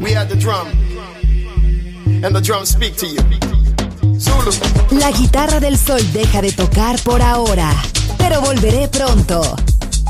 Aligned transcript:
We 0.00 0.12
had 0.12 0.28
the 0.30 0.36
drum. 0.36 0.66
And 2.24 2.34
the 2.34 2.40
drum 2.40 2.64
speak 2.64 2.96
to 2.96 3.06
you. 3.06 3.20
La 4.90 5.10
guitarra 5.10 5.60
del 5.60 5.76
sol 5.76 6.00
deja 6.12 6.40
de 6.42 6.52
tocar 6.52 6.98
por 7.02 7.22
ahora, 7.22 7.70
pero 8.18 8.40
volveré 8.40 8.88
pronto. 8.88 9.42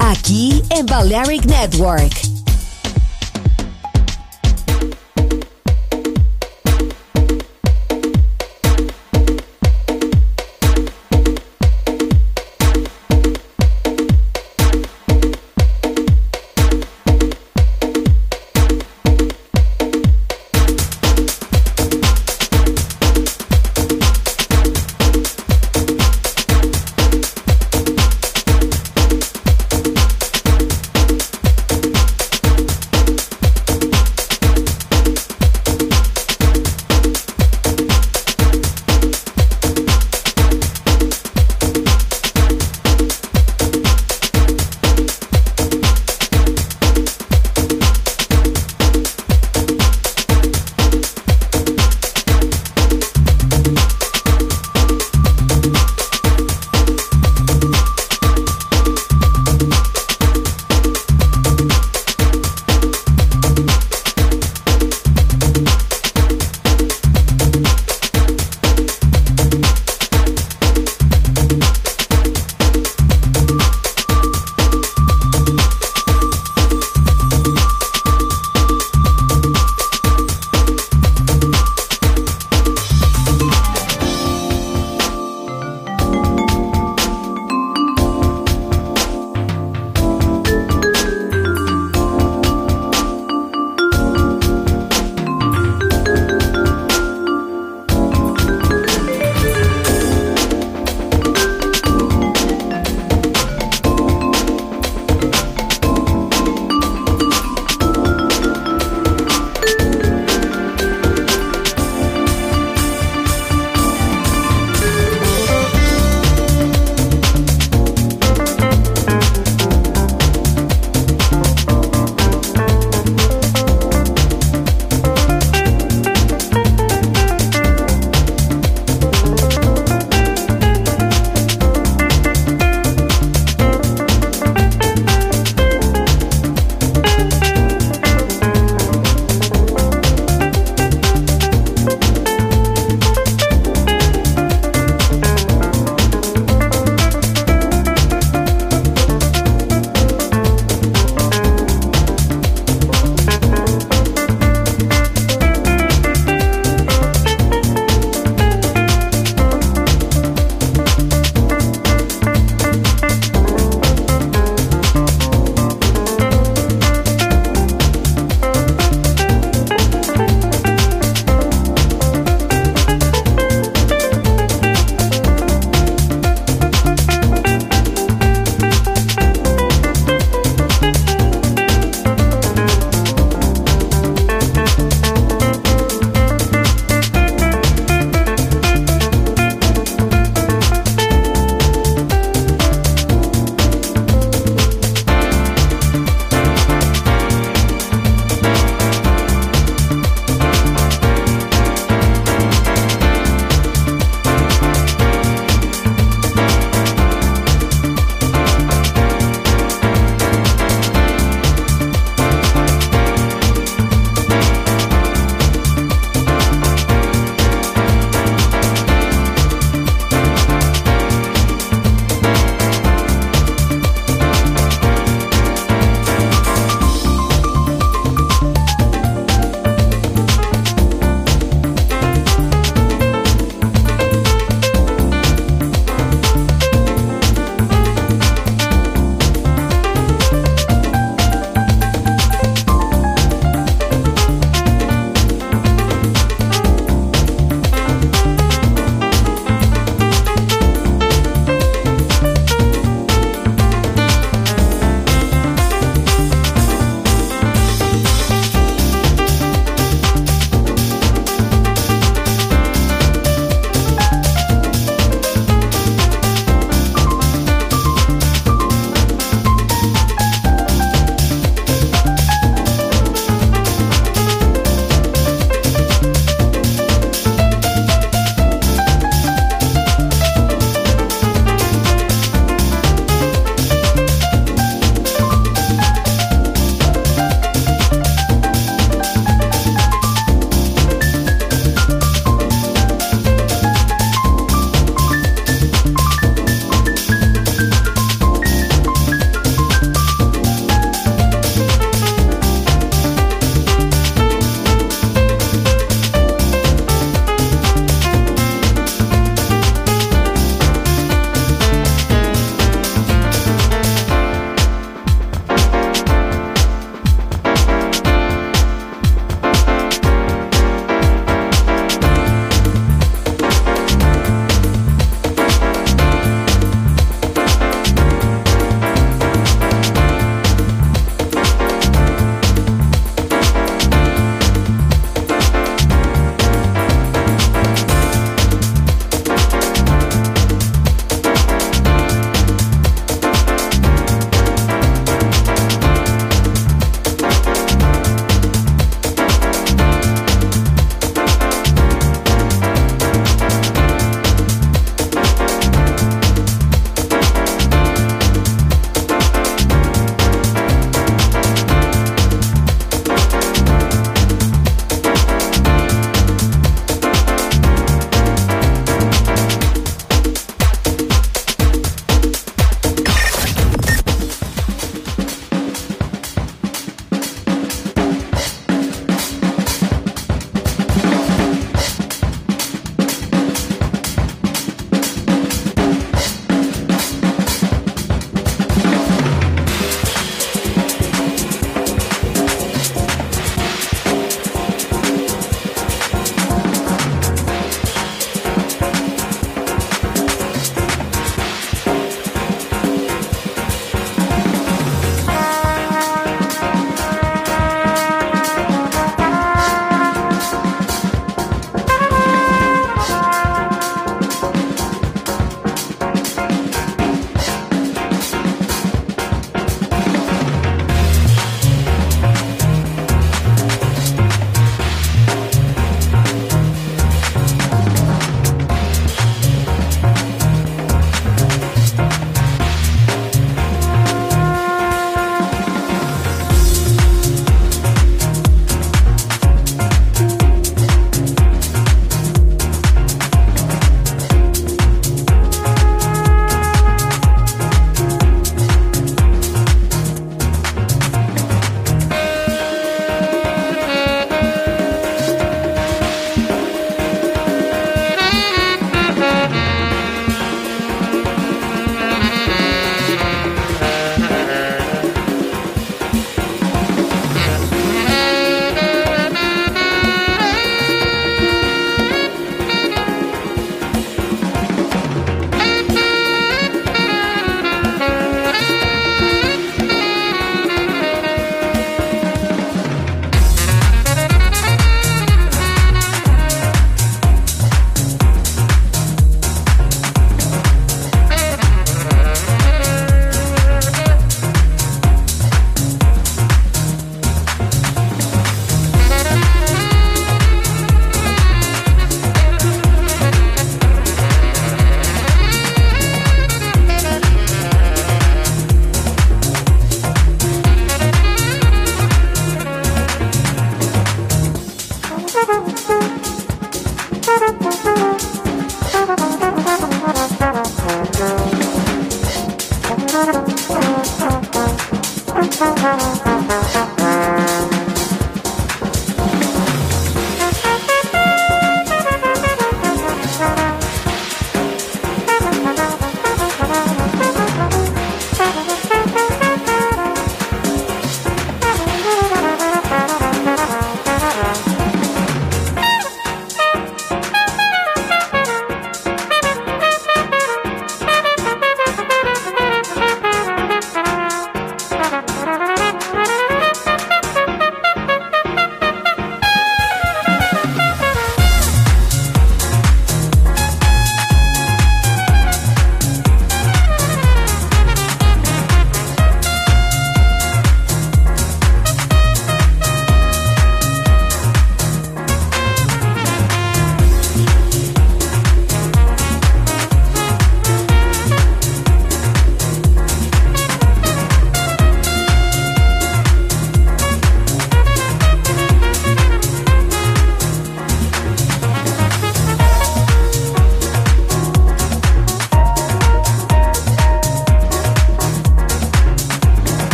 Aquí 0.00 0.62
en 0.70 0.86
Balearic 0.86 1.44
Network. 1.44 2.33